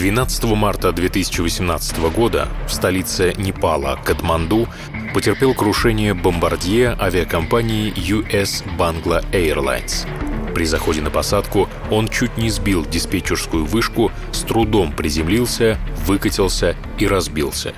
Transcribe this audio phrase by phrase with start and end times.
[0.00, 4.66] 12 марта 2018 года в столице Непала, Катманду,
[5.12, 10.08] потерпел крушение бомбардье авиакомпании US Bangla Airlines.
[10.54, 17.06] При заходе на посадку он чуть не сбил диспетчерскую вышку, с трудом приземлился, выкатился и
[17.06, 17.74] разбился.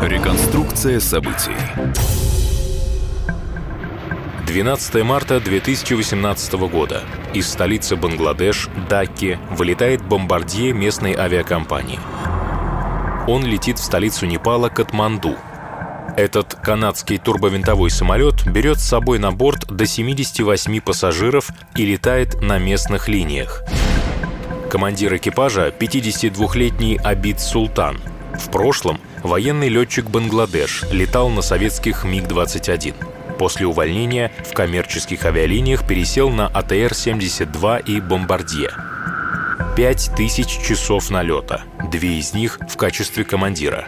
[0.00, 2.35] Реконструкция событий.
[4.56, 7.02] 12 марта 2018 года.
[7.34, 11.98] Из столицы Бангладеш, Даки, вылетает бомбардье местной авиакомпании.
[13.28, 15.36] Он летит в столицу Непала Катманду.
[16.16, 22.56] Этот канадский турбовинтовой самолет берет с собой на борт до 78 пассажиров и летает на
[22.56, 23.62] местных линиях.
[24.70, 28.00] Командир экипажа– 52-летний Абид Султан.
[28.32, 33.15] В прошлом военный летчик Бангладеш летал на советских МиГ-21.
[33.38, 38.70] После увольнения в коммерческих авиалиниях пересел на АТР-72 и «Бомбардье».
[39.76, 43.86] Пять тысяч часов налета, две из них в качестве командира.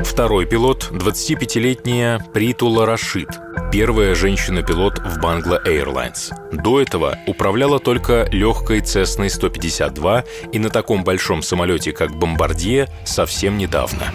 [0.00, 3.28] Второй пилот– 25-летняя Притула Рашид,
[3.72, 6.32] первая женщина-пилот в Bangla Airlines.
[6.52, 13.58] До этого управляла только легкой Cessna 152 и на таком большом самолете, как «Бомбардье», совсем
[13.58, 14.12] недавно.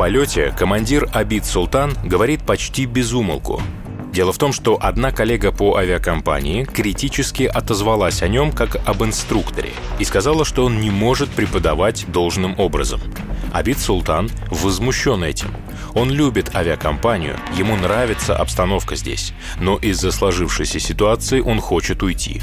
[0.00, 3.60] Полете командир Абид Султан говорит почти без умолку.
[4.14, 9.72] Дело в том, что одна коллега по авиакомпании критически отозвалась о нем как об инструкторе
[9.98, 12.98] и сказала, что он не может преподавать должным образом.
[13.52, 15.48] Абид Султан возмущен этим.
[15.94, 22.40] Он любит авиакомпанию, ему нравится обстановка здесь, но из-за сложившейся ситуации он хочет уйти.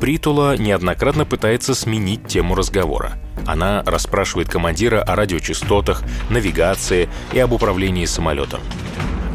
[0.00, 3.18] Притула неоднократно пытается сменить тему разговора.
[3.46, 8.60] Она расспрашивает командира о радиочастотах, навигации и об управлении самолетом.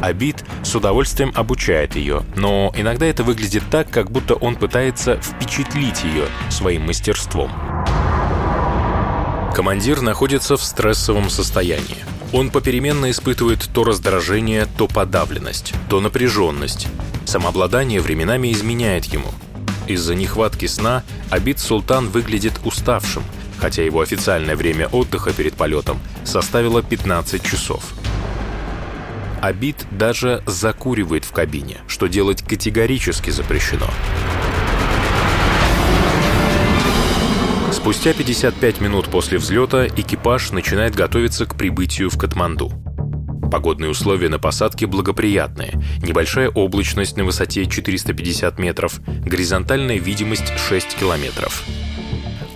[0.02, 6.04] Абит с удовольствием обучает ее, но иногда это выглядит так, как будто он пытается впечатлить
[6.04, 7.52] ее своим мастерством.
[9.54, 12.09] Командир находится в стрессовом состоянии.
[12.32, 16.88] Он попеременно испытывает то раздражение, то подавленность, то напряженность.
[17.26, 19.30] Самообладание временами изменяет ему.
[19.88, 23.24] Из-за нехватки сна Абид Султан выглядит уставшим,
[23.58, 27.84] хотя его официальное время отдыха перед полетом составило 15 часов.
[29.42, 33.88] Абид даже закуривает в кабине, что делать категорически запрещено.
[37.82, 42.74] Спустя 55 минут после взлета экипаж начинает готовиться к прибытию в Катманду.
[43.50, 45.82] Погодные условия на посадке благоприятные.
[46.04, 51.64] Небольшая облачность на высоте 450 метров, горизонтальная видимость 6 километров.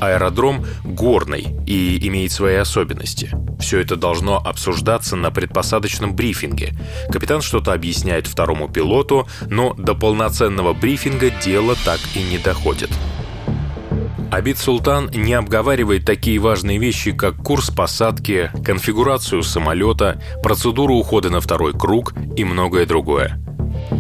[0.02, 3.32] Аэродром горный и имеет свои особенности.
[3.62, 6.74] Все это должно обсуждаться на предпосадочном брифинге.
[7.10, 12.90] Капитан что-то объясняет второму пилоту, но до полноценного брифинга дело так и не доходит.
[14.34, 21.40] Абид Султан не обговаривает такие важные вещи, как курс посадки, конфигурацию самолета, процедуру ухода на
[21.40, 23.40] второй круг и многое другое.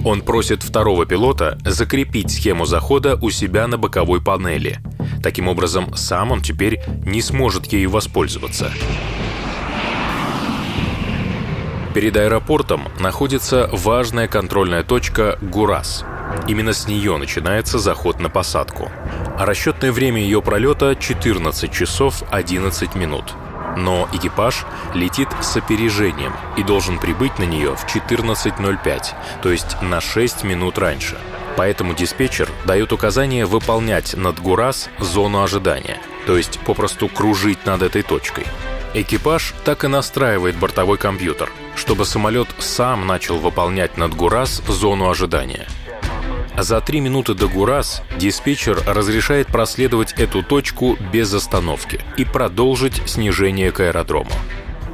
[0.03, 4.79] Он просит второго пилота закрепить схему захода у себя на боковой панели.
[5.21, 8.71] Таким образом, сам он теперь не сможет ею воспользоваться.
[11.93, 16.03] Перед аэропортом находится важная контрольная точка «Гурас»,
[16.47, 18.91] Именно с нее начинается заход на посадку.
[19.37, 23.33] А расчетное время ее пролета 14 часов 11 минут.
[23.77, 29.05] Но экипаж летит с опережением и должен прибыть на нее в 14.05,
[29.41, 31.17] то есть на 6 минут раньше.
[31.55, 38.03] Поэтому диспетчер дает указание выполнять над Гурас зону ожидания, то есть попросту кружить над этой
[38.03, 38.45] точкой.
[38.93, 45.67] Экипаж так и настраивает бортовой компьютер, чтобы самолет сам начал выполнять над Гурас зону ожидания–
[46.57, 53.71] за три минуты до Гурас диспетчер разрешает проследовать эту точку без остановки и продолжить снижение
[53.71, 54.31] к аэродрому.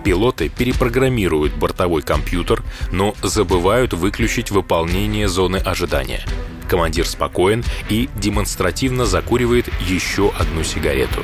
[0.04, 6.22] Пилоты перепрограммируют бортовой компьютер, но забывают выключить выполнение зоны ожидания.
[6.70, 11.24] Командир спокоен и демонстративно закуривает еще одну сигарету.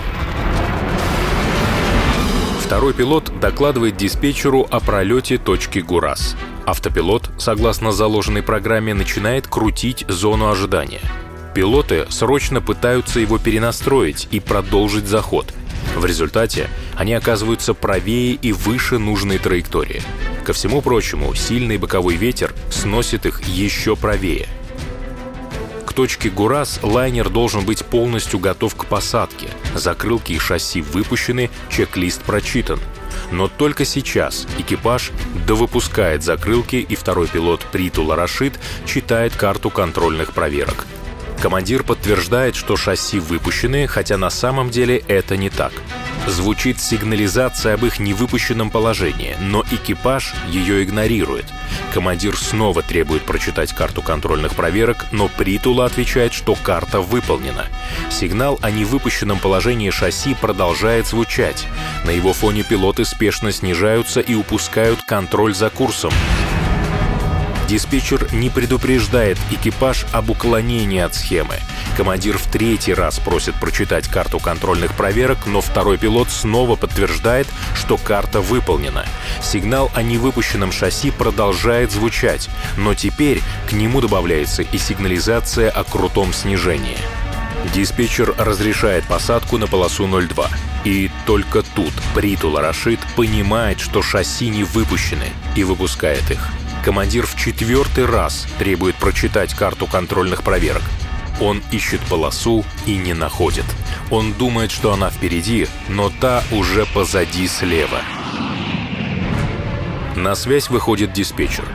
[2.65, 6.35] Второй пилот докладывает диспетчеру о пролете точки Гурас.
[6.65, 11.01] Автопилот, согласно заложенной программе, начинает крутить зону ожидания.
[11.53, 15.53] Пилоты срочно пытаются его перенастроить и продолжить заход.
[15.95, 20.01] В результате они оказываются правее и выше нужной траектории.
[20.43, 24.47] Ко всему прочему, сильный боковой ветер сносит их еще правее.
[25.95, 29.47] Точке Гурас лайнер должен быть полностью готов к посадке.
[29.73, 32.79] Закрылки и шасси выпущены, чек-лист прочитан.
[33.31, 35.11] Но только сейчас экипаж
[35.47, 40.85] довыпускает закрылки, и второй пилот Притула Рашид читает карту контрольных проверок.
[41.41, 45.71] Командир подтверждает, что шасси выпущены, хотя на самом деле это не так.
[46.27, 51.45] Звучит сигнализация об их невыпущенном положении, но экипаж ее игнорирует.
[51.95, 57.67] Командир снова требует прочитать карту контрольных проверок, но Притула отвечает, что карта выполнена.
[58.11, 61.65] Сигнал о невыпущенном положении шасси продолжает звучать.
[62.03, 66.11] На его фоне пилоты спешно снижаются и упускают контроль за курсом.
[67.67, 71.55] Диспетчер не предупреждает экипаж об уклонении от схемы.
[71.97, 77.97] Командир в третий раз просит прочитать карту контрольных проверок, но второй пилот снова подтверждает, что
[77.97, 79.05] карта выполнена.
[79.41, 86.33] Сигнал о невыпущенном шасси продолжает звучать, но теперь к нему добавляется и сигнализация о крутом
[86.33, 86.97] снижении.
[87.73, 90.49] Диспетчер разрешает посадку на полосу 02.
[90.83, 96.51] И только тут Притула Рашид понимает, что шасси не выпущены, и выпускает их
[96.85, 100.83] командир в четвертый раз требует прочитать карту контрольных проверок.
[101.41, 103.65] Он ищет полосу и не находит.
[104.11, 108.01] Он думает, что она впереди, но та уже позади слева.
[110.15, 111.65] На связь выходит диспетчер.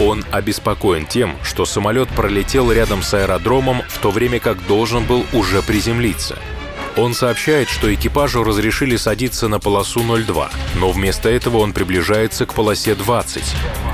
[0.00, 5.26] Он обеспокоен тем, что самолет пролетел рядом с аэродромом, в то время как должен был
[5.34, 6.38] уже приземлиться–
[6.96, 12.54] он сообщает, что экипажу разрешили садиться на полосу 02, но вместо этого он приближается к
[12.54, 13.42] полосе 20.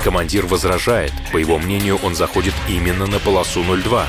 [0.03, 1.11] Командир возражает.
[1.31, 4.05] По его мнению, он заходит именно на полосу 02.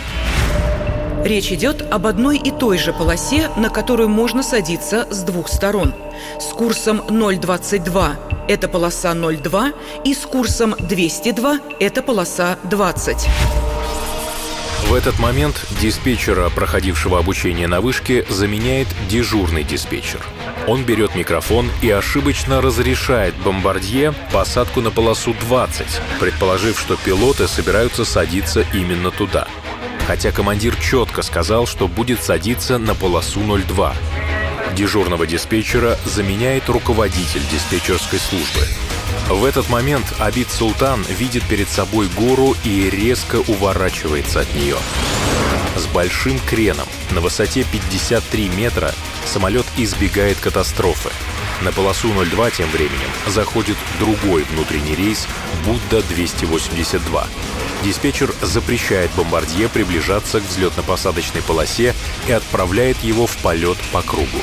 [1.25, 5.95] Речь идет об одной и той же полосе, на которую можно садиться с двух сторон.
[6.41, 8.17] С курсом 022–
[8.49, 9.73] это полоса 02,
[10.05, 13.29] и с курсом 202– это полоса 20.
[14.93, 20.21] В этот момент диспетчера, проходившего обучение на вышке, заменяет дежурный диспетчер.
[20.67, 25.87] Он берет микрофон и ошибочно разрешает бомбардье посадку на полосу 20,
[26.21, 29.49] предположив, что пилоты собираются садиться именно туда.
[30.07, 33.95] Хотя командир четко сказал, что будет садиться на полосу 02.
[34.77, 38.69] Дежурного диспетчера заменяет руководитель диспетчерской службы.
[39.29, 44.77] В этот момент Абид Султан видит перед собой гору и резко уворачивается от нее.
[45.77, 51.11] С большим креном на высоте 53 метра самолет избегает катастрофы.
[51.63, 55.27] На полосу 02 тем временем заходит другой внутренний рейс
[55.65, 57.27] Будда-282.
[57.85, 61.95] Диспетчер запрещает бомбардье приближаться к взлетно-посадочной полосе
[62.29, 64.41] и отправляет его в полет по кругу.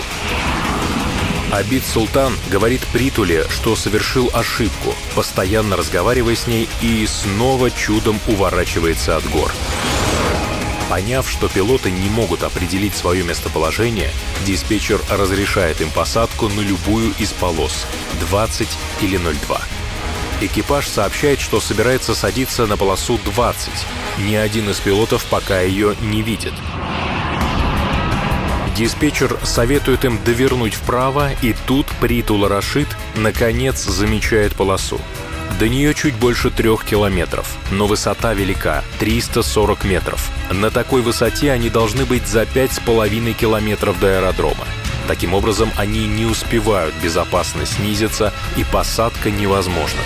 [1.51, 9.17] Абид Султан говорит Притуле, что совершил ошибку, постоянно разговаривая с ней и снова чудом уворачивается
[9.17, 9.51] от гор.
[10.89, 14.11] Поняв, что пилоты не могут определить свое местоположение,
[14.45, 17.87] диспетчер разрешает им посадку на любую из полос—
[18.29, 18.67] 20
[19.01, 19.59] или 02.
[20.41, 23.71] Экипаж сообщает, что собирается садиться на полосу 20.
[24.19, 26.53] Ни один из пилотов пока ее не видит—
[28.79, 35.01] Диспетчер советует им довернуть вправо, и тут Притула Рашид наконец замечает полосу.
[35.59, 40.31] До нее чуть больше трех километров, но высота велика— 340 метров.
[40.49, 44.63] На такой высоте они должны быть за пять с половиной километров до аэродрома.
[45.09, 49.99] Таким образом, они не успевают безопасно снизиться, и посадка невозможна.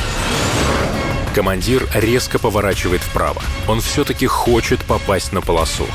[1.35, 3.43] Командир резко поворачивает вправо.
[3.67, 5.85] Он все-таки хочет попасть на полосу.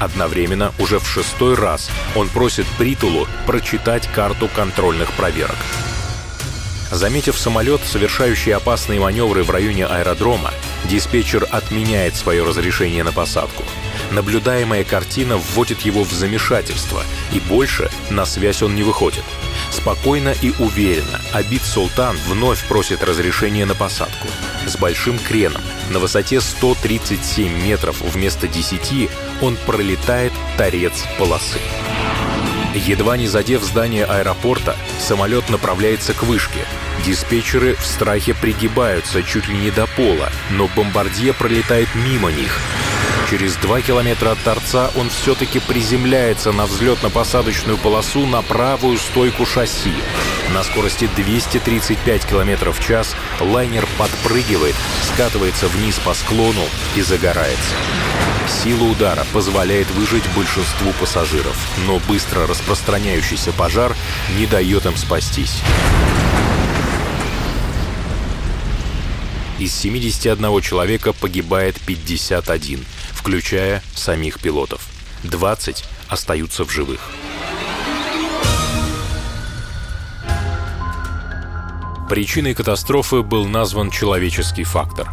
[0.00, 5.56] Одновременно, уже в шестой раз, он просит Притулу прочитать карту контрольных проверок.
[6.90, 10.52] Заметив самолет, совершающий опасные маневры в районе аэродрома,
[10.84, 13.64] диспетчер отменяет свое разрешение на посадку.
[14.12, 19.24] Наблюдаемая картина вводит его в замешательство, и больше на связь он не выходит.
[19.72, 24.28] Спокойно и уверенно Абид Султан вновь просит разрешения на посадку.
[24.66, 29.08] С большим креном, на высоте 137 метров вместо 10,
[29.40, 31.58] он пролетает торец полосы.
[32.74, 36.60] Едва не задев здание аэропорта, самолет направляется к вышке.
[37.04, 42.60] Диспетчеры в страхе пригибаются чуть ли не до пола, но бомбардье пролетает мимо них.
[43.28, 49.94] Через два километра от торца он все-таки приземляется на взлетно-посадочную полосу на правую стойку шасси.
[50.54, 54.76] На скорости 235 км в час лайнер подпрыгивает,
[55.12, 56.62] скатывается вниз по склону
[56.94, 57.74] и загорается.
[58.48, 63.96] Сила удара позволяет выжить большинству пассажиров, но быстро распространяющийся пожар
[64.36, 65.62] не дает им спастись.
[69.58, 74.86] Из 71 человека погибает 51, включая самих пилотов.
[75.24, 77.00] 20 остаются в живых.
[82.10, 85.08] Причиной катастрофы был назван человеческий фактор.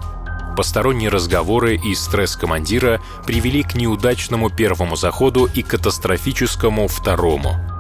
[0.58, 7.73] Посторонние разговоры и стресс командира привели к неудачному первому заходу и катастрофическому второму.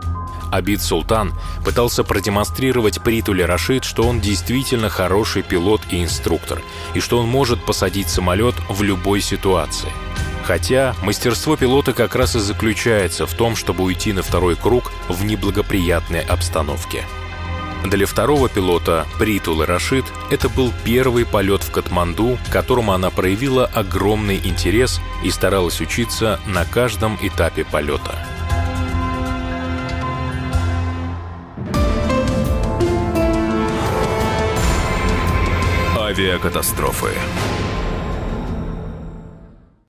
[0.53, 1.33] Абид Султан
[1.65, 6.61] пытался продемонстрировать Притуле Рашид, что он действительно хороший пилот и инструктор,
[6.93, 9.91] и что он может посадить самолет в любой ситуации.
[10.43, 15.23] Хотя мастерство пилота как раз и заключается в том, чтобы уйти на второй круг в
[15.25, 17.03] неблагоприятной обстановке.
[17.85, 23.65] Для второго пилота Притулы Рашид это был первый полет в Катманду, к которому она проявила
[23.65, 28.32] огромный интерес и старалась учиться на каждом этапе полета.
[36.13, 37.09] Авиакатастрофы.